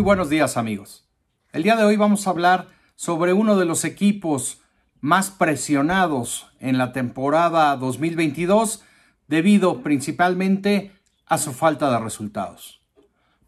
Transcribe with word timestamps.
Muy 0.00 0.06
buenos 0.06 0.30
días 0.30 0.56
amigos. 0.56 1.06
El 1.52 1.62
día 1.62 1.76
de 1.76 1.84
hoy 1.84 1.96
vamos 1.96 2.26
a 2.26 2.30
hablar 2.30 2.68
sobre 2.96 3.34
uno 3.34 3.58
de 3.58 3.66
los 3.66 3.84
equipos 3.84 4.62
más 5.02 5.30
presionados 5.30 6.46
en 6.58 6.78
la 6.78 6.94
temporada 6.94 7.76
2022 7.76 8.82
debido 9.28 9.82
principalmente 9.82 10.92
a 11.26 11.36
su 11.36 11.52
falta 11.52 11.90
de 11.90 11.98
resultados. 11.98 12.80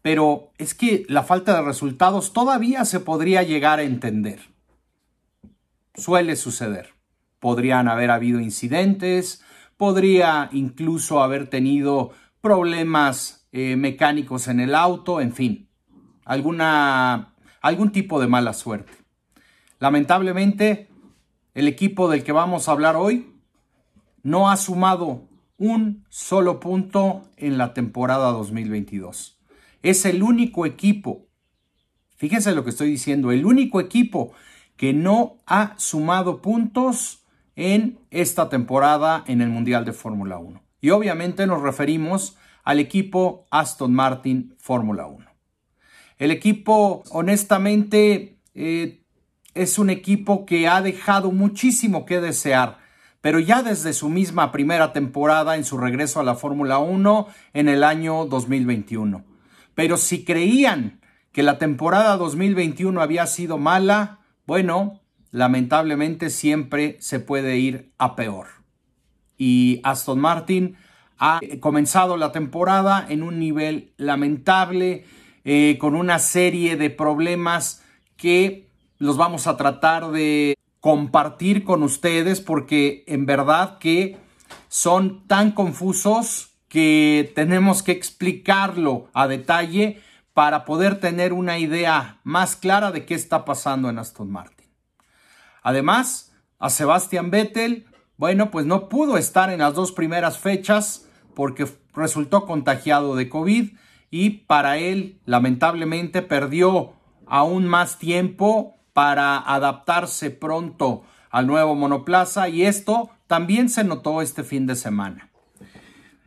Pero 0.03 0.51
es 0.59 0.75
que 0.75 1.07
la 1.09 1.23
falta 1.23 1.55
de 1.55 1.63
resultados 1.63 2.33
todavía 2.33 2.85
se 2.85 2.99
podría 2.99 3.41
llegar 3.41 3.79
a 3.79 3.83
entender. 3.83 4.41
Suele 5.95 6.35
suceder. 6.35 6.93
Podrían 7.39 7.87
haber 7.87 8.11
habido 8.11 8.39
incidentes, 8.39 9.41
podría 9.75 10.49
incluso 10.51 11.23
haber 11.23 11.49
tenido 11.49 12.11
problemas 12.41 13.47
eh, 13.51 13.75
mecánicos 13.75 14.47
en 14.47 14.59
el 14.59 14.75
auto, 14.75 15.19
en 15.19 15.33
fin, 15.33 15.72
alguna, 16.25 17.33
algún 17.61 17.91
tipo 17.91 18.19
de 18.19 18.27
mala 18.27 18.53
suerte. 18.53 18.93
Lamentablemente, 19.79 20.89
el 21.53 21.67
equipo 21.67 22.09
del 22.09 22.23
que 22.23 22.31
vamos 22.31 22.67
a 22.67 22.71
hablar 22.71 22.95
hoy 22.95 23.33
no 24.23 24.49
ha 24.49 24.57
sumado 24.57 25.27
un 25.57 26.05
solo 26.09 26.59
punto 26.59 27.23
en 27.37 27.57
la 27.57 27.73
temporada 27.73 28.31
2022. 28.31 29.39
Es 29.81 30.05
el 30.05 30.23
único 30.23 30.65
equipo, 30.65 31.27
fíjense 32.15 32.55
lo 32.55 32.63
que 32.63 32.69
estoy 32.69 32.89
diciendo, 32.89 33.31
el 33.31 33.45
único 33.45 33.79
equipo 33.79 34.33
que 34.77 34.93
no 34.93 35.37
ha 35.45 35.73
sumado 35.77 36.41
puntos 36.41 37.23
en 37.55 37.99
esta 38.09 38.49
temporada 38.49 39.23
en 39.27 39.41
el 39.41 39.49
Mundial 39.49 39.85
de 39.85 39.93
Fórmula 39.93 40.39
1. 40.39 40.61
Y 40.81 40.89
obviamente 40.89 41.45
nos 41.45 41.61
referimos 41.61 42.37
al 42.63 42.79
equipo 42.79 43.45
Aston 43.51 43.93
Martin 43.93 44.55
Fórmula 44.57 45.05
1. 45.05 45.32
El 46.17 46.31
equipo, 46.31 47.03
honestamente, 47.11 48.37
eh, 48.53 49.03
es 49.53 49.77
un 49.77 49.89
equipo 49.89 50.45
que 50.45 50.67
ha 50.67 50.81
dejado 50.81 51.31
muchísimo 51.31 52.05
que 52.05 52.21
desear, 52.21 52.79
pero 53.21 53.39
ya 53.39 53.63
desde 53.63 53.93
su 53.93 54.09
misma 54.09 54.51
primera 54.51 54.93
temporada 54.93 55.55
en 55.55 55.63
su 55.63 55.77
regreso 55.77 56.19
a 56.19 56.23
la 56.23 56.35
Fórmula 56.35 56.79
1 56.79 57.27
en 57.53 57.69
el 57.69 57.83
año 57.83 58.25
2021. 58.25 59.23
Pero 59.75 59.97
si 59.97 60.23
creían 60.23 60.99
que 61.31 61.43
la 61.43 61.57
temporada 61.57 62.17
2021 62.17 63.01
había 63.01 63.25
sido 63.25 63.57
mala, 63.57 64.19
bueno, 64.45 65.01
lamentablemente 65.31 66.29
siempre 66.29 66.97
se 66.99 67.19
puede 67.19 67.57
ir 67.57 67.91
a 67.97 68.15
peor. 68.15 68.47
Y 69.37 69.81
Aston 69.83 70.19
Martin 70.19 70.75
ha 71.17 71.39
comenzado 71.59 72.17
la 72.17 72.31
temporada 72.31 73.05
en 73.09 73.23
un 73.23 73.39
nivel 73.39 73.93
lamentable, 73.97 75.05
eh, 75.45 75.77
con 75.79 75.95
una 75.95 76.19
serie 76.19 76.77
de 76.77 76.89
problemas 76.89 77.83
que 78.17 78.69
los 78.97 79.17
vamos 79.17 79.47
a 79.47 79.57
tratar 79.57 80.11
de 80.11 80.55
compartir 80.79 81.63
con 81.63 81.83
ustedes 81.83 82.41
porque 82.41 83.03
en 83.07 83.25
verdad 83.25 83.77
que 83.77 84.17
son 84.67 85.27
tan 85.27 85.51
confusos 85.51 86.53
que 86.67 87.31
tenemos 87.35 87.83
que 87.83 87.91
explicarlo 87.91 89.09
a 89.13 89.27
detalle 89.27 90.01
para 90.33 90.65
poder 90.65 90.99
tener 90.99 91.31
una 91.31 91.59
idea 91.59 92.19
más 92.23 92.55
clara 92.55 92.91
de 92.91 93.05
qué 93.05 93.13
está 93.13 93.45
pasando 93.45 93.89
en 93.89 93.99
Aston 93.99 94.31
Martin. 94.31 94.67
Además, 95.61 96.33
a 96.59 96.69
Sebastian 96.69 97.29
Vettel, 97.29 97.85
bueno, 98.17 98.51
pues 98.51 98.65
no 98.65 98.89
pudo 98.89 99.17
estar 99.17 99.49
en 99.51 99.59
las 99.59 99.75
dos 99.75 99.91
primeras 99.91 100.39
fechas 100.39 101.07
porque 101.35 101.67
resultó 101.93 102.45
contagiado 102.45 103.15
de 103.15 103.29
COVID 103.29 103.71
y 104.13 104.29
para 104.29 104.77
él 104.77 105.17
lamentablemente 105.25 106.21
perdió 106.21 106.93
aún 107.25 107.65
más 107.65 107.97
tiempo 107.97 108.75
para 108.93 109.39
adaptarse 109.39 110.29
pronto 110.29 111.01
al 111.31 111.47
nuevo 111.47 111.73
monoplaza 111.73 112.47
y 112.47 112.61
esto 112.61 113.09
también 113.25 113.71
se 113.71 113.83
notó 113.83 114.21
este 114.21 114.43
fin 114.43 114.67
de 114.67 114.75
semana. 114.75 115.31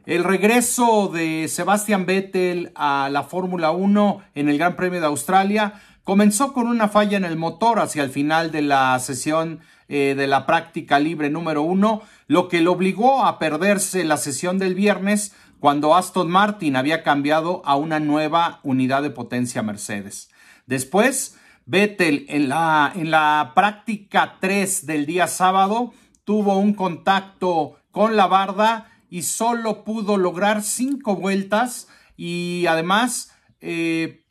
El 0.04 0.24
regreso 0.24 1.12
de 1.14 1.46
Sebastian 1.46 2.06
Vettel 2.06 2.72
a 2.74 3.08
la 3.08 3.22
Fórmula 3.22 3.70
1 3.70 4.20
en 4.34 4.48
el 4.48 4.58
Gran 4.58 4.74
Premio 4.74 4.98
de 4.98 5.06
Australia 5.06 5.74
comenzó 6.02 6.52
con 6.52 6.66
una 6.66 6.88
falla 6.88 7.16
en 7.16 7.24
el 7.24 7.36
motor 7.36 7.78
hacia 7.78 8.02
el 8.02 8.10
final 8.10 8.50
de 8.50 8.62
la 8.62 8.98
sesión 8.98 9.60
eh, 9.88 10.16
de 10.16 10.26
la 10.26 10.44
práctica 10.44 10.98
libre 10.98 11.30
número 11.30 11.62
1, 11.62 12.02
lo 12.26 12.48
que 12.48 12.60
le 12.60 12.66
obligó 12.66 13.24
a 13.24 13.38
perderse 13.38 14.02
la 14.02 14.16
sesión 14.16 14.58
del 14.58 14.74
viernes 14.74 15.32
cuando 15.60 15.94
Aston 15.94 16.30
Martin 16.30 16.76
había 16.76 17.02
cambiado 17.02 17.62
a 17.64 17.76
una 17.76 18.00
nueva 18.00 18.60
unidad 18.62 19.02
de 19.02 19.10
potencia 19.10 19.62
Mercedes. 19.62 20.30
Después, 20.66 21.38
Vettel 21.64 22.26
en 22.28 22.48
la, 22.48 22.92
en 22.94 23.10
la 23.10 23.52
práctica 23.54 24.36
3 24.40 24.86
del 24.86 25.06
día 25.06 25.26
sábado 25.26 25.92
tuvo 26.24 26.58
un 26.58 26.74
contacto 26.74 27.78
con 27.90 28.16
la 28.16 28.26
barda 28.26 28.90
y 29.08 29.22
solo 29.22 29.84
pudo 29.84 30.16
lograr 30.16 30.62
cinco 30.62 31.16
vueltas 31.16 31.88
y 32.16 32.66
además 32.68 33.32
eh, 33.60 34.24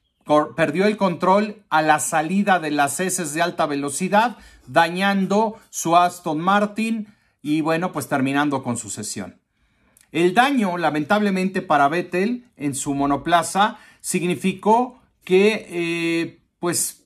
perdió 0.55 0.85
el 0.85 0.97
control 0.97 1.63
a 1.69 1.81
la 1.81 1.99
salida 1.99 2.59
de 2.59 2.71
las 2.71 2.99
heces 2.99 3.33
de 3.33 3.41
alta 3.41 3.65
velocidad, 3.65 4.37
dañando 4.67 5.59
su 5.69 5.95
Aston 5.95 6.39
Martin 6.39 7.07
y 7.41 7.61
bueno, 7.61 7.91
pues 7.91 8.07
terminando 8.07 8.63
con 8.63 8.77
su 8.77 8.89
sesión. 8.89 9.39
El 10.15 10.33
daño, 10.33 10.77
lamentablemente 10.77 11.61
para 11.61 11.89
Vettel 11.89 12.45
en 12.55 12.73
su 12.73 12.93
monoplaza, 12.95 13.79
significó 13.99 15.01
que 15.25 15.67
eh, 15.69 16.39
pues 16.59 17.05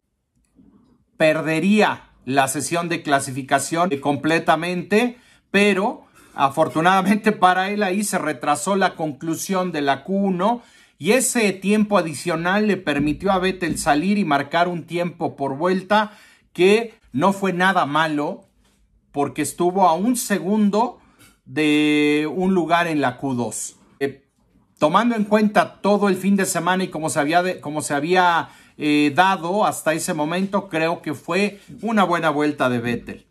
perdería 1.18 2.12
la 2.26 2.48
sesión 2.48 2.88
de 2.88 3.02
clasificación 3.02 3.90
completamente, 4.00 5.18
pero 5.50 6.06
afortunadamente 6.36 7.32
para 7.32 7.72
él 7.72 7.82
ahí 7.82 8.04
se 8.04 8.20
retrasó 8.20 8.76
la 8.76 8.96
conclusión 8.96 9.72
de 9.72 9.82
la 9.82 10.06
Q1 10.06 10.62
y 11.00 11.14
ese 11.14 11.52
tiempo 11.52 11.98
adicional 11.98 12.68
le 12.68 12.78
permitió 12.78 13.32
a 13.32 13.40
Vettel 13.40 13.80
salir 13.80 14.20
y 14.20 14.24
marcar 14.24 14.68
un 14.68 14.84
tiempo 14.84 15.36
por 15.36 15.58
vuelta 15.58 16.12
que 16.54 16.94
no 17.12 17.34
fue 17.34 17.54
nada 17.54 17.88
malo 17.88 18.44
porque 19.12 19.42
estuvo 19.42 19.88
a 19.88 19.96
un 19.96 20.16
segundo 20.16 20.99
de 21.50 22.32
un 22.32 22.54
lugar 22.54 22.86
en 22.86 23.02
la 23.02 23.20
Q2. 23.20 23.74
Eh, 24.00 24.24
tomando 24.78 25.16
en 25.16 25.24
cuenta 25.24 25.82
todo 25.82 26.08
el 26.08 26.16
fin 26.16 26.36
de 26.36 26.46
semana 26.46 26.84
y 26.84 26.90
como 26.90 27.10
se 27.10 27.20
había, 27.20 27.44
se 27.82 27.94
había 27.94 28.50
eh, 28.78 29.12
dado 29.16 29.66
hasta 29.66 29.94
ese 29.94 30.14
momento, 30.14 30.70
creo 30.70 31.02
que 31.02 31.16
fue 31.16 31.60
una 31.82 32.04
buena 32.04 32.30
vuelta 32.30 32.70
de 32.70 32.80
Vettel. 32.80 33.26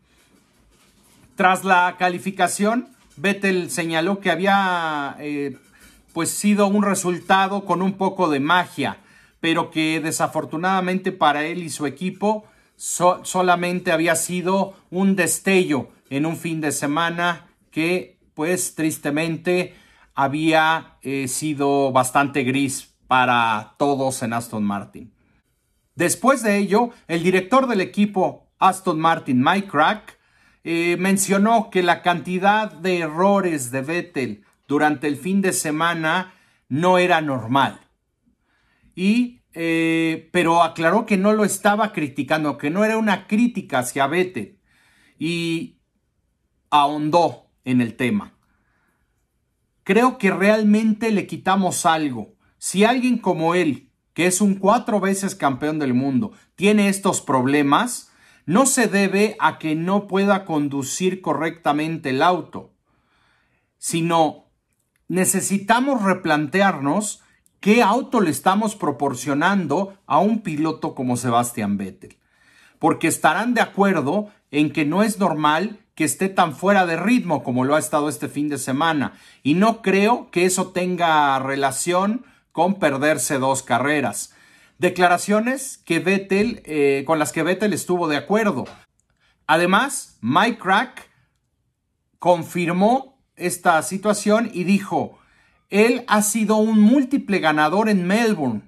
Tras 1.37 1.63
la 1.63 1.95
calificación, 1.97 2.89
Vettel 3.17 3.71
señaló 3.71 4.19
que 4.19 4.33
había 4.33 5.17
eh, 5.21 5.57
pues 6.13 6.31
sido 6.31 6.67
un 6.67 6.83
resultado 6.83 7.65
con 7.65 7.83
un 7.83 7.93
poco 7.93 8.29
de 8.29 8.41
magia, 8.41 8.99
pero 9.39 9.71
que 9.71 10.01
desafortunadamente 10.01 11.13
para 11.13 11.45
él 11.45 11.63
y 11.63 11.71
su 11.71 11.87
equipo 11.87 12.45
solamente 12.77 13.93
había 13.93 14.17
sido 14.17 14.75
un 14.91 15.15
destello 15.15 15.91
en 16.11 16.27
un 16.27 16.37
fin 16.37 16.61
de 16.61 16.73
semana 16.73 17.48
que 17.79 18.19
pues 18.35 18.75
tristemente 18.75 19.77
había 20.17 20.99
eh, 21.03 21.29
sido 21.29 21.93
bastante 21.93 22.43
gris 22.43 22.93
para 23.07 23.77
todos 23.79 24.21
en 24.25 24.33
Aston 24.33 24.65
Martin. 24.65 25.15
Después 25.95 26.43
de 26.43 26.57
ello, 26.57 26.91
el 27.07 27.23
director 27.23 27.69
del 27.69 27.81
equipo 27.81 28.49
Aston 28.59 28.99
Martin, 28.99 29.41
Mike 29.41 29.69
Crack, 29.69 30.19
eh, 30.65 30.97
mencionó 30.99 31.71
que 31.71 31.85
la 31.85 32.03
cantidad 32.03 32.73
de 32.73 32.99
errores 32.99 33.71
de 33.71 33.83
Vettel 33.83 34.45
durante 34.67 35.07
el 35.07 35.17
fin 35.17 35.41
de 35.41 35.53
semana 35.53 36.35
no 36.69 36.99
era 36.99 37.21
normal. 37.21 37.79
Y, 38.97 39.43
eh, 39.55 40.29
pero 40.33 40.65
aclaró 40.65 41.07
que 41.07 41.17
no 41.17 41.33
lo 41.33 41.45
estaba 41.45 41.93
criticando, 41.93 42.59
que 42.59 42.71
no 42.71 42.85
era 42.85 42.99
una 42.99 43.29
crítica 43.29 43.79
hacia 43.79 44.09
Vettel. 44.09 44.59
Y 45.17 45.79
ahondó 46.71 47.48
en 47.69 47.81
el 47.83 47.97
tema. 47.97 48.33
Creo 49.85 50.19
que 50.19 50.31
realmente 50.31 51.11
le 51.11 51.27
quitamos 51.27 51.87
algo. 51.87 52.35
Si 52.57 52.85
alguien 52.85 53.19
como 53.19 53.55
él, 53.55 53.91
que 54.15 54.27
es 54.27 54.41
un 54.41 54.55
cuatro 54.55 55.01
veces 55.01 55.35
campeón 55.35 55.79
del 55.79 55.95
mundo, 55.95 56.33
tiene 56.57 56.89
estos 56.89 57.21
problemas, 57.21 58.11
no 58.47 58.65
se 58.65 58.89
debe 58.89 59.37
a 59.39 59.59
que 59.59 59.75
no 59.75 60.07
pueda 60.07 60.47
conducir 60.47 61.21
correctamente 61.21 62.11
el 62.11 62.23
auto, 62.23 62.73
sino 63.77 64.47
necesitamos 65.07 66.03
replantearnos 66.03 67.23
qué 67.61 67.83
auto 67.83 68.21
le 68.21 68.31
estamos 68.31 68.77
proporcionando 68.77 69.99
a 70.07 70.19
un 70.21 70.41
piloto 70.41 70.95
como 70.95 71.19
Sebastian 71.19 71.77
Vettel. 71.77 72.17
Porque 72.79 73.09
estarán 73.09 73.55
de 73.55 73.61
acuerdo 73.61 74.29
en 74.51 74.73
que 74.73 74.85
no 74.85 75.03
es 75.03 75.19
normal 75.19 75.81
que 75.95 76.05
esté 76.05 76.29
tan 76.29 76.55
fuera 76.55 76.87
de 76.87 76.97
ritmo 76.97 77.43
como 77.43 77.65
lo 77.65 77.75
ha 77.75 77.79
estado 77.79 78.09
este 78.09 78.29
fin 78.29 78.49
de 78.49 78.59
semana. 78.59 79.15
Y 79.43 79.55
no 79.55 79.83
creo 79.83 80.31
que 80.31 80.45
eso 80.45 80.69
tenga 80.69 81.39
relación 81.41 82.25
con 82.53 82.79
perderse 82.79 83.39
dos 83.39 83.63
carreras. 83.63 84.35
Declaraciones 84.79 85.79
que 85.79 85.99
Vettel, 85.99 86.63
eh, 86.65 87.03
con 87.07 87.19
las 87.19 87.33
que 87.33 87.43
Vettel 87.43 87.73
estuvo 87.73 88.07
de 88.07 88.17
acuerdo. 88.17 88.65
Además, 89.47 90.19
Mike 90.21 90.59
Crack 90.59 91.11
confirmó 92.19 93.19
esta 93.35 93.83
situación 93.83 94.51
y 94.53 94.65
dijo, 94.65 95.19
él 95.71 96.05
ha 96.07 96.23
sido 96.23 96.57
un 96.57 96.81
múltiple 96.81 97.39
ganador 97.41 97.89
en 97.89 98.07
Melbourne. 98.07 98.63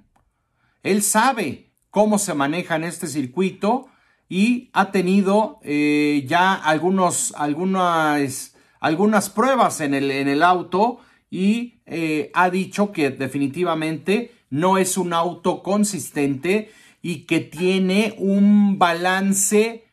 Él 0.83 1.03
sabe 1.03 1.71
cómo 1.89 2.17
se 2.19 2.33
maneja 2.33 2.75
en 2.75 2.83
este 2.83 3.07
circuito 3.07 3.90
y 4.31 4.69
ha 4.71 4.93
tenido 4.93 5.59
eh, 5.61 6.23
ya 6.25 6.53
algunos, 6.53 7.33
algunas, 7.35 8.55
algunas 8.79 9.29
pruebas 9.29 9.81
en 9.81 9.93
el, 9.93 10.09
en 10.09 10.29
el 10.29 10.41
auto 10.41 10.99
y 11.29 11.81
eh, 11.85 12.31
ha 12.33 12.49
dicho 12.49 12.93
que 12.93 13.09
definitivamente 13.09 14.31
no 14.49 14.77
es 14.77 14.97
un 14.97 15.11
auto 15.11 15.61
consistente 15.61 16.71
y 17.01 17.25
que 17.25 17.41
tiene 17.41 18.15
un 18.19 18.79
balance 18.79 19.83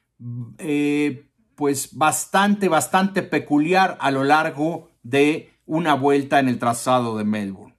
eh, 0.59 1.27
pues 1.57 1.99
bastante, 1.99 2.69
bastante 2.69 3.25
peculiar 3.25 3.99
a 4.01 4.13
lo 4.13 4.23
largo 4.23 4.93
de 5.03 5.53
una 5.67 5.95
vuelta 5.95 6.39
en 6.39 6.49
el 6.49 6.61
trazado 6.61 7.19
de 7.19 7.25
Melbourne. 7.25 7.75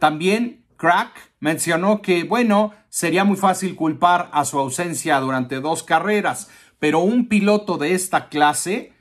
También 0.00 0.64
Crack 0.76 1.33
mencionó 1.44 2.00
que, 2.00 2.24
bueno, 2.24 2.72
sería 2.88 3.22
muy 3.22 3.36
fácil 3.36 3.76
culpar 3.76 4.30
a 4.32 4.46
su 4.46 4.58
ausencia 4.58 5.20
durante 5.20 5.60
dos 5.60 5.82
carreras, 5.82 6.48
pero 6.78 7.00
un 7.00 7.28
piloto 7.28 7.76
de 7.76 7.92
esta 7.92 8.30
clase 8.30 8.94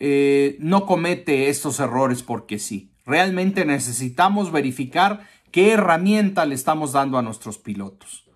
eh, 0.00 0.56
no 0.58 0.86
comete 0.86 1.50
estos 1.50 1.78
errores 1.78 2.24
porque 2.24 2.58
sí. 2.58 2.90
Realmente 3.06 3.64
necesitamos 3.64 4.50
verificar 4.50 5.28
qué 5.52 5.70
herramienta 5.70 6.46
le 6.46 6.56
estamos 6.56 6.90
dando 6.90 7.16
a 7.16 7.22
nuestros 7.22 7.58
pilotos. 7.58 8.28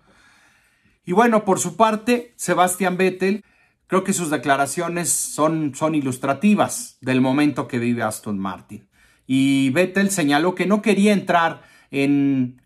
Y 1.03 1.11
bueno, 1.11 1.43
por 1.43 1.59
su 1.59 1.75
parte, 1.75 2.33
Sebastián 2.37 2.95
Vettel, 2.95 3.43
creo 3.87 4.05
que 4.05 4.13
sus 4.13 4.29
declaraciones 4.29 5.09
son, 5.09 5.75
son 5.75 5.95
ilustrativas 5.95 6.97
del 7.01 7.19
momento 7.19 7.67
que 7.67 7.77
vive 7.77 8.03
Aston 8.03 8.39
Martin. 8.39 8.87
Y 9.25 9.69
Vettel 9.71 10.11
señaló 10.11 10.55
que 10.55 10.65
no 10.65 10.81
quería 10.81 11.11
entrar 11.11 11.75
en, 11.91 12.59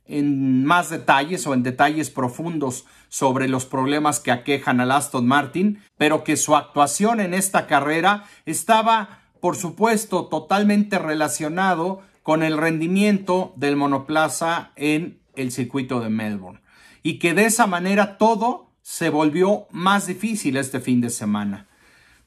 más 0.65 0.89
detalles 0.89 1.47
o 1.47 1.53
en 1.53 1.63
detalles 1.63 2.09
profundos 2.09 2.85
sobre 3.09 3.47
los 3.47 3.65
problemas 3.65 4.19
que 4.19 4.31
aquejan 4.31 4.79
al 4.79 4.91
Aston 4.91 5.27
Martin, 5.27 5.79
pero 5.97 6.23
que 6.23 6.37
su 6.37 6.55
actuación 6.55 7.19
en 7.19 7.33
esta 7.33 7.67
carrera 7.67 8.25
estaba, 8.45 9.21
por 9.39 9.55
supuesto, 9.55 10.25
totalmente 10.25 10.99
relacionado 10.99 12.01
con 12.23 12.43
el 12.43 12.57
rendimiento 12.57 13.53
del 13.55 13.75
monoplaza 13.75 14.71
en 14.75 15.19
el 15.35 15.51
circuito 15.51 15.99
de 15.99 16.09
Melbourne 16.09 16.61
y 17.03 17.19
que 17.19 17.33
de 17.33 17.45
esa 17.45 17.67
manera 17.67 18.17
todo 18.17 18.69
se 18.81 19.09
volvió 19.09 19.67
más 19.71 20.07
difícil 20.07 20.57
este 20.57 20.79
fin 20.79 21.01
de 21.01 21.09
semana. 21.09 21.67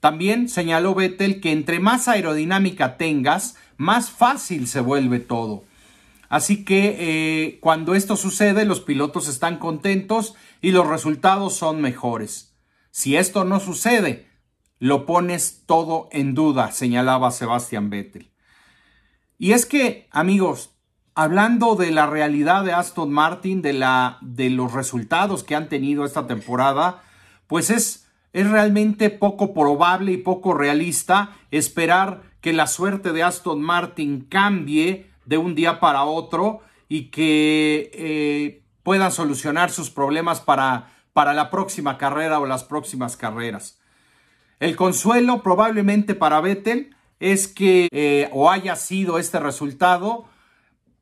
También 0.00 0.48
señaló 0.48 0.94
Vettel 0.94 1.40
que 1.40 1.52
entre 1.52 1.80
más 1.80 2.08
aerodinámica 2.08 2.96
tengas, 2.96 3.56
más 3.76 4.10
fácil 4.10 4.66
se 4.66 4.80
vuelve 4.80 5.18
todo. 5.18 5.64
Así 6.34 6.64
que 6.64 6.96
eh, 6.98 7.60
cuando 7.60 7.94
esto 7.94 8.16
sucede, 8.16 8.64
los 8.64 8.80
pilotos 8.80 9.28
están 9.28 9.58
contentos 9.58 10.34
y 10.60 10.72
los 10.72 10.84
resultados 10.84 11.54
son 11.54 11.80
mejores. 11.80 12.56
Si 12.90 13.16
esto 13.16 13.44
no 13.44 13.60
sucede, 13.60 14.26
lo 14.80 15.06
pones 15.06 15.62
todo 15.64 16.08
en 16.10 16.34
duda, 16.34 16.72
señalaba 16.72 17.30
Sebastián 17.30 17.88
Vettel. 17.88 18.32
Y 19.38 19.52
es 19.52 19.64
que, 19.64 20.08
amigos, 20.10 20.74
hablando 21.14 21.76
de 21.76 21.92
la 21.92 22.06
realidad 22.06 22.64
de 22.64 22.72
Aston 22.72 23.12
Martin, 23.12 23.62
de, 23.62 23.74
la, 23.74 24.18
de 24.20 24.50
los 24.50 24.72
resultados 24.72 25.44
que 25.44 25.54
han 25.54 25.68
tenido 25.68 26.04
esta 26.04 26.26
temporada, 26.26 27.04
pues 27.46 27.70
es, 27.70 28.08
es 28.32 28.50
realmente 28.50 29.08
poco 29.08 29.54
probable 29.54 30.10
y 30.10 30.16
poco 30.16 30.52
realista 30.52 31.36
esperar 31.52 32.22
que 32.40 32.52
la 32.52 32.66
suerte 32.66 33.12
de 33.12 33.22
Aston 33.22 33.62
Martin 33.62 34.22
cambie 34.22 35.13
de 35.26 35.38
un 35.38 35.54
día 35.54 35.80
para 35.80 36.04
otro 36.04 36.60
y 36.88 37.10
que 37.10 37.90
eh, 37.94 38.62
puedan 38.82 39.12
solucionar 39.12 39.70
sus 39.70 39.90
problemas 39.90 40.40
para, 40.40 40.90
para 41.12 41.34
la 41.34 41.50
próxima 41.50 41.98
carrera 41.98 42.38
o 42.38 42.46
las 42.46 42.64
próximas 42.64 43.16
carreras. 43.16 43.78
El 44.60 44.76
consuelo 44.76 45.42
probablemente 45.42 46.14
para 46.14 46.40
Vettel 46.40 46.94
es 47.20 47.48
que 47.48 47.88
eh, 47.92 48.28
o 48.32 48.50
haya 48.50 48.76
sido 48.76 49.18
este 49.18 49.40
resultado, 49.40 50.26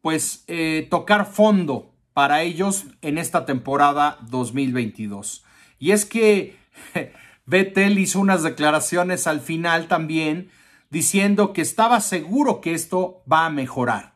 pues 0.01 0.45
eh, 0.47 0.87
tocar 0.91 1.27
fondo 1.27 1.93
para 2.13 2.43
ellos 2.43 2.87
en 3.01 3.19
esta 3.19 3.47
temporada 3.47 4.19
2022. 4.23 5.45
Y 5.79 5.93
es 5.93 6.05
que 6.05 6.57
Vettel 7.47 7.99
hizo 7.99 8.21
unas 8.21 8.43
declaraciones 8.43 9.27
al 9.27 9.41
final 9.41 9.89
también 9.89 10.51
diciendo 10.91 11.53
que 11.53 11.63
estaba 11.63 12.01
seguro 12.01 12.61
que 12.61 12.75
esto 12.75 13.23
va 13.31 13.47
a 13.47 13.51
mejorar, 13.51 14.12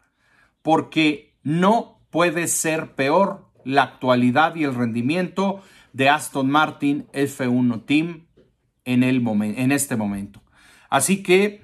porque 0.67 1.39
no 1.45 2.01
puede 2.11 2.49
ser 2.49 2.97
peor 2.97 3.53
la 3.63 3.85
actualidad 3.85 4.57
y 4.57 4.65
el 4.65 4.75
rendimiento 4.75 5.63
de 5.93 6.09
Aston 6.09 6.51
Martin 6.51 7.07
F1 7.13 7.87
Team 7.87 8.27
en, 8.85 9.71
este 9.71 9.95
momento. 9.95 10.43
Así 10.91 11.23
que 11.23 11.63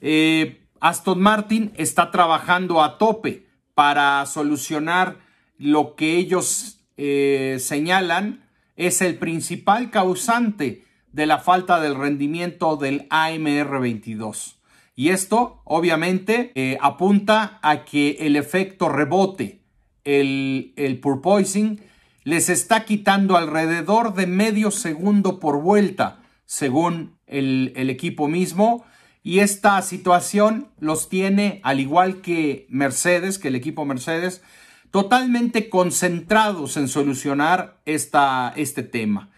eh, 0.00 0.68
Aston 0.78 1.20
Martin 1.20 1.72
está 1.74 2.12
trabajando 2.12 2.80
a 2.80 2.96
tope 2.96 3.48
para 3.74 4.24
solucionar 4.26 5.16
lo 5.58 5.96
que 5.96 6.16
ellos 6.16 6.86
eh, 6.96 7.56
señalan 7.58 8.44
es 8.76 9.02
el 9.02 9.18
principal 9.18 9.90
causante 9.90 10.84
de 11.10 11.26
la 11.26 11.38
falta 11.38 11.80
del 11.80 11.96
rendimiento 11.96 12.76
del 12.76 13.08
AMR22. 13.08 14.58
Y 14.96 15.08
esto 15.08 15.60
obviamente 15.64 16.52
eh, 16.54 16.78
apunta 16.80 17.58
a 17.62 17.84
que 17.84 18.18
el 18.20 18.36
efecto 18.36 18.88
rebote, 18.88 19.62
el, 20.04 20.72
el 20.76 21.00
purpoising, 21.00 21.80
les 22.22 22.48
está 22.48 22.84
quitando 22.84 23.36
alrededor 23.36 24.14
de 24.14 24.26
medio 24.26 24.70
segundo 24.70 25.40
por 25.40 25.60
vuelta, 25.60 26.22
según 26.46 27.18
el, 27.26 27.72
el 27.76 27.90
equipo 27.90 28.28
mismo, 28.28 28.84
y 29.22 29.40
esta 29.40 29.80
situación 29.82 30.68
los 30.78 31.08
tiene, 31.08 31.60
al 31.64 31.80
igual 31.80 32.20
que 32.20 32.66
Mercedes, 32.68 33.38
que 33.38 33.48
el 33.48 33.56
equipo 33.56 33.84
Mercedes, 33.84 34.42
totalmente 34.90 35.70
concentrados 35.70 36.76
en 36.76 36.88
solucionar 36.88 37.80
esta, 37.84 38.52
este 38.54 38.82
tema. 38.82 39.30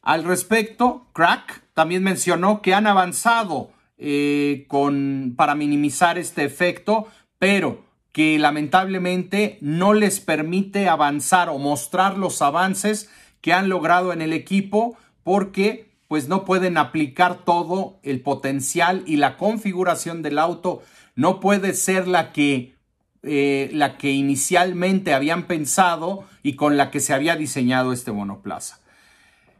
Al 0.00 0.22
respecto, 0.22 1.08
Crack 1.12 1.64
también 1.74 2.04
mencionó 2.04 2.62
que 2.62 2.72
han 2.72 2.86
avanzado 2.86 3.72
eh, 3.98 4.66
con, 4.68 5.34
para 5.36 5.54
minimizar 5.54 6.18
este 6.18 6.44
efecto, 6.44 7.06
pero 7.38 7.84
que 8.12 8.38
lamentablemente 8.38 9.58
no 9.60 9.92
les 9.92 10.20
permite 10.20 10.88
avanzar 10.88 11.48
o 11.48 11.58
mostrar 11.58 12.16
los 12.16 12.40
avances 12.42 13.10
que 13.40 13.52
han 13.52 13.68
logrado 13.68 14.12
en 14.12 14.22
el 14.22 14.32
equipo 14.32 14.96
porque 15.22 15.90
pues 16.08 16.28
no 16.28 16.44
pueden 16.44 16.78
aplicar 16.78 17.44
todo 17.44 17.98
el 18.02 18.20
potencial 18.20 19.02
y 19.06 19.16
la 19.16 19.36
configuración 19.36 20.22
del 20.22 20.38
auto 20.38 20.82
no 21.14 21.40
puede 21.40 21.74
ser 21.74 22.06
la 22.06 22.32
que, 22.32 22.74
eh, 23.22 23.70
la 23.72 23.98
que 23.98 24.12
inicialmente 24.12 25.14
habían 25.14 25.46
pensado 25.46 26.24
y 26.42 26.54
con 26.54 26.76
la 26.76 26.90
que 26.90 27.00
se 27.00 27.12
había 27.12 27.36
diseñado 27.36 27.92
este 27.92 28.12
monoplaza. 28.12 28.80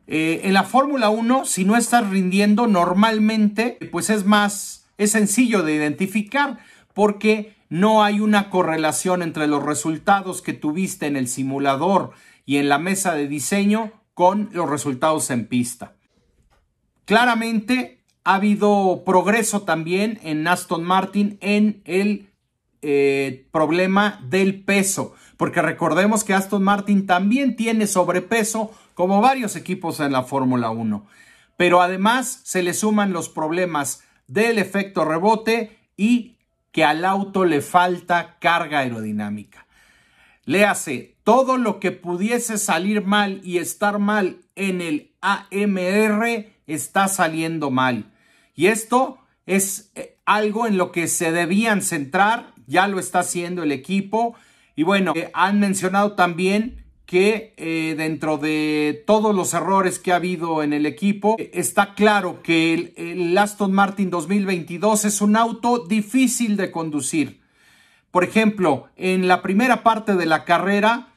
Eh, 0.07 0.43
en 0.45 0.55
la 0.55 0.63
Fórmula 0.63 1.11
1, 1.11 1.45
si 1.45 1.65
no 1.65 1.77
estás 1.77 2.09
rindiendo 2.09 2.67
normalmente, 2.67 3.79
pues 3.91 4.11
es 4.11 4.25
más, 4.25 4.87
es 4.99 5.13
sencillo 5.13 5.63
de 5.63 5.75
identificar 5.75 6.59
porque 6.95 7.57
no 7.69 8.05
hay 8.05 8.21
una 8.21 8.49
correlación 8.49 9.23
entre 9.23 9.47
los 9.49 9.63
resultados 9.63 10.43
que 10.43 10.53
tuviste 10.53 11.07
en 11.07 11.17
el 11.17 11.29
simulador 11.29 12.13
y 12.45 12.59
en 12.59 12.69
la 12.69 12.79
mesa 12.79 13.15
de 13.15 13.27
diseño 13.27 13.93
con 14.15 14.49
los 14.53 14.71
resultados 14.71 15.31
en 15.31 15.47
pista. 15.47 15.97
Claramente 17.05 18.05
ha 18.25 18.37
habido 18.37 19.03
progreso 19.05 19.63
también 19.63 20.19
en 20.23 20.47
Aston 20.47 20.85
Martin 20.85 21.39
en 21.41 21.83
el 21.85 22.31
eh, 22.83 23.47
problema 23.51 24.21
del 24.29 24.63
peso, 24.63 25.15
porque 25.37 25.63
recordemos 25.63 26.25
que 26.25 26.35
Aston 26.35 26.63
Martin 26.63 27.07
también 27.07 27.57
tiene 27.57 27.87
sobrepeso 27.87 28.73
como 28.95 29.21
varios 29.21 29.57
equipos 29.57 30.01
en 30.01 30.13
la 30.13 30.23
Fórmula 30.23 30.71
1, 30.71 31.07
pero 31.57 31.81
además 31.81 32.41
se 32.45 32.63
le 32.63 32.75
suman 32.75 33.13
los 33.13 33.29
problemas 33.29 34.03
del 34.27 34.59
efecto 34.59 35.05
rebote 35.05 35.79
y 35.97 36.37
que 36.73 36.85
al 36.85 37.05
auto 37.05 37.45
le 37.45 37.61
falta 37.61 38.37
carga 38.39 38.81
aerodinámica. 38.81 39.67
Le 40.45 40.65
hace 40.65 41.17
todo 41.25 41.57
lo 41.57 41.81
que 41.81 41.91
pudiese 41.91 42.59
salir 42.59 43.05
mal 43.05 43.41
y 43.43 43.59
estar 43.59 43.99
mal 43.99 44.43
en 44.55 44.81
el 44.81 45.13
AMR 45.21 46.53
está 46.67 47.09
saliendo 47.09 47.71
mal. 47.71 48.13
Y 48.55 48.67
esto 48.67 49.19
es 49.47 49.91
eh, 49.95 50.19
algo 50.25 50.67
en 50.67 50.77
lo 50.77 50.93
que 50.93 51.09
se 51.09 51.33
debían 51.33 51.83
centrar, 51.83 52.53
ya 52.67 52.89
lo 52.89 52.99
está 52.99 53.21
haciendo 53.21 53.63
el 53.63 53.73
equipo. 53.73 54.35
Y 54.77 54.83
bueno, 54.83 55.15
eh, 55.17 55.31
han 55.33 55.59
mencionado 55.59 56.13
también 56.13 56.85
que 57.07 57.55
eh, 57.57 57.95
dentro 57.97 58.37
de 58.37 59.03
todos 59.07 59.35
los 59.35 59.55
errores 59.55 59.99
que 59.99 60.13
ha 60.13 60.17
habido 60.17 60.63
en 60.63 60.73
el 60.73 60.87
equipo, 60.87 61.37
está 61.39 61.95
claro 61.95 62.43
que 62.43 62.93
el, 62.97 63.39
Aston 63.39 63.73
Martin 63.73 64.11
2022 64.11 65.07
es 65.07 65.21
un 65.23 65.37
auto 65.37 65.87
difícil 65.87 66.57
de 66.57 66.71
conducir. 66.71 67.41
Por 68.11 68.25
ejemplo, 68.25 68.89
en 68.97 69.29
la 69.29 69.41
primera 69.41 69.83
parte 69.83 70.17
de 70.17 70.27
la 70.27 70.45
carrera, 70.45 71.09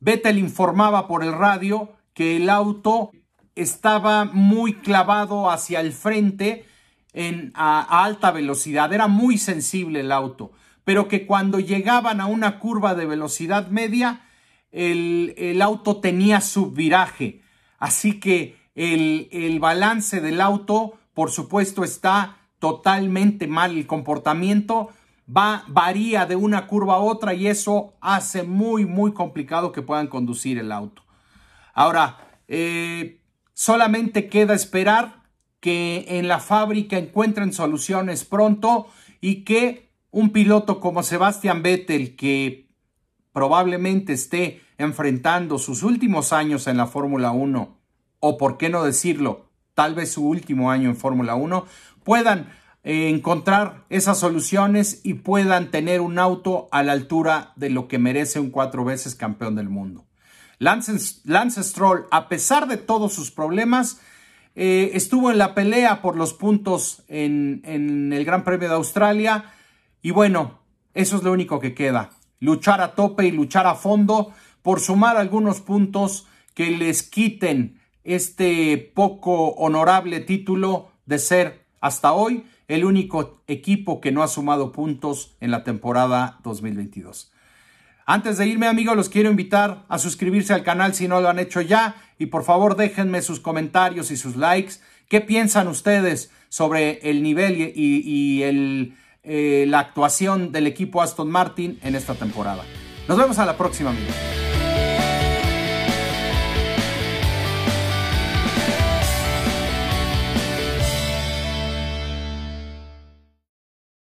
Vettel 0.00 0.38
informaba 0.38 1.06
por 1.06 1.22
el 1.22 1.32
radio 1.32 1.92
que 2.14 2.36
el 2.36 2.48
auto 2.48 3.10
estaba 3.54 4.24
muy 4.24 4.74
clavado 4.74 5.50
hacia 5.50 5.80
el 5.80 5.92
frente 5.92 6.64
en, 7.12 7.52
a 7.54 8.04
alta 8.04 8.30
velocidad, 8.30 8.92
era 8.92 9.08
muy 9.08 9.38
sensible 9.38 10.00
el 10.00 10.10
auto, 10.10 10.52
pero 10.84 11.08
que 11.08 11.26
cuando 11.26 11.58
llegaban 11.58 12.20
a 12.20 12.26
una 12.26 12.58
curva 12.58 12.94
de 12.94 13.06
velocidad 13.06 13.68
media, 13.68 14.22
el, 14.70 15.34
el 15.38 15.62
auto 15.62 16.00
tenía 16.00 16.40
subviraje. 16.40 17.42
Así 17.78 18.20
que 18.20 18.56
el, 18.74 19.28
el, 19.32 19.60
balance 19.60 20.20
del 20.20 20.40
auto, 20.40 20.98
por 21.14 21.30
supuesto, 21.30 21.84
está 21.84 22.38
totalmente 22.58 23.46
mal. 23.46 23.76
El 23.76 23.86
comportamiento 23.86 24.90
va, 25.34 25.64
varía 25.68 26.26
de 26.26 26.36
una 26.36 26.66
curva 26.66 26.94
a 26.94 26.98
otra 26.98 27.34
y 27.34 27.46
eso 27.46 27.94
hace 28.00 28.42
muy, 28.42 28.84
muy 28.84 29.12
complicado 29.12 29.72
que 29.72 29.82
puedan 29.82 30.08
conducir 30.08 30.58
el 30.58 30.72
auto. 30.72 31.02
Ahora, 31.72 32.18
eh, 32.48 33.20
solamente 33.52 34.28
queda 34.28 34.54
esperar 34.54 35.22
que 35.60 36.04
en 36.08 36.28
la 36.28 36.40
fábrica 36.40 36.98
encuentren 36.98 37.52
soluciones 37.52 38.24
pronto 38.24 38.88
y 39.20 39.44
que 39.44 39.83
un 40.14 40.30
piloto 40.30 40.78
como 40.78 41.02
Sebastian 41.02 41.62
Vettel, 41.62 42.14
que 42.14 42.68
probablemente 43.32 44.12
esté 44.12 44.62
enfrentando 44.78 45.58
sus 45.58 45.82
últimos 45.82 46.32
años 46.32 46.68
en 46.68 46.76
la 46.76 46.86
Fórmula 46.86 47.32
1, 47.32 47.76
o 48.20 48.38
por 48.38 48.56
qué 48.56 48.68
no 48.70 48.84
decirlo, 48.84 49.50
tal 49.74 49.96
vez 49.96 50.12
su 50.12 50.24
último 50.24 50.70
año 50.70 50.88
en 50.88 50.96
Fórmula 50.96 51.34
1, 51.34 51.66
puedan 52.04 52.52
eh, 52.84 53.08
encontrar 53.08 53.86
esas 53.90 54.20
soluciones 54.20 55.00
y 55.02 55.14
puedan 55.14 55.72
tener 55.72 56.00
un 56.00 56.20
auto 56.20 56.68
a 56.70 56.84
la 56.84 56.92
altura 56.92 57.52
de 57.56 57.70
lo 57.70 57.88
que 57.88 57.98
merece 57.98 58.38
un 58.38 58.50
cuatro 58.50 58.84
veces 58.84 59.16
campeón 59.16 59.56
del 59.56 59.68
mundo. 59.68 60.04
Lance, 60.60 60.92
Lance 61.24 61.60
Stroll, 61.64 62.06
a 62.12 62.28
pesar 62.28 62.68
de 62.68 62.76
todos 62.76 63.12
sus 63.12 63.32
problemas, 63.32 64.00
eh, 64.54 64.92
estuvo 64.94 65.32
en 65.32 65.38
la 65.38 65.56
pelea 65.56 66.02
por 66.02 66.14
los 66.14 66.34
puntos 66.34 67.02
en, 67.08 67.62
en 67.64 68.12
el 68.12 68.24
Gran 68.24 68.44
Premio 68.44 68.68
de 68.68 68.76
Australia 68.76 69.50
y 70.04 70.10
bueno, 70.10 70.58
eso 70.92 71.16
es 71.16 71.22
lo 71.22 71.32
único 71.32 71.60
que 71.60 71.72
queda. 71.72 72.10
Luchar 72.38 72.82
a 72.82 72.94
tope 72.94 73.26
y 73.26 73.30
luchar 73.30 73.66
a 73.66 73.74
fondo 73.74 74.34
por 74.60 74.80
sumar 74.80 75.16
algunos 75.16 75.62
puntos 75.62 76.26
que 76.52 76.70
les 76.72 77.02
quiten 77.02 77.80
este 78.04 78.92
poco 78.94 79.52
honorable 79.52 80.20
título 80.20 80.90
de 81.06 81.18
ser 81.18 81.64
hasta 81.80 82.12
hoy 82.12 82.44
el 82.68 82.84
único 82.84 83.40
equipo 83.46 84.02
que 84.02 84.12
no 84.12 84.22
ha 84.22 84.28
sumado 84.28 84.72
puntos 84.72 85.38
en 85.40 85.50
la 85.50 85.64
temporada 85.64 86.38
2022. 86.44 87.32
Antes 88.04 88.36
de 88.36 88.46
irme, 88.46 88.66
amigos, 88.66 88.96
los 88.96 89.08
quiero 89.08 89.30
invitar 89.30 89.86
a 89.88 89.98
suscribirse 89.98 90.52
al 90.52 90.64
canal 90.64 90.92
si 90.92 91.08
no 91.08 91.22
lo 91.22 91.30
han 91.30 91.38
hecho 91.38 91.62
ya 91.62 91.96
y 92.18 92.26
por 92.26 92.44
favor 92.44 92.76
déjenme 92.76 93.22
sus 93.22 93.40
comentarios 93.40 94.10
y 94.10 94.18
sus 94.18 94.36
likes. 94.36 94.74
¿Qué 95.08 95.22
piensan 95.22 95.66
ustedes 95.66 96.30
sobre 96.50 96.98
el 97.08 97.22
nivel 97.22 97.58
y, 97.58 97.72
y 97.74 98.42
el, 98.42 98.94
eh, 99.24 99.64
la 99.68 99.80
actuación 99.80 100.52
del 100.52 100.66
equipo 100.66 101.02
Aston 101.02 101.30
Martin 101.30 101.78
en 101.82 101.94
esta 101.94 102.14
temporada? 102.14 102.62
Nos 103.08 103.18
vemos 103.18 103.38
a 103.38 103.46
la 103.46 103.56
próxima, 103.56 103.90
amigos. 103.90 104.43